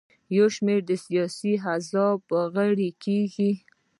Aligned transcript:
یو 0.37 0.45
شمېر 0.55 0.79
د 0.89 0.91
سیاسي 1.05 1.53
حزب 1.63 2.23
غړي 2.55 2.89
کیږي. 3.03 3.51